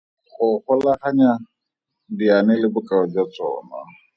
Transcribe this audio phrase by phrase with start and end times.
[0.35, 1.31] Go golaganya
[2.17, 3.77] diane le bokao jwa tsona.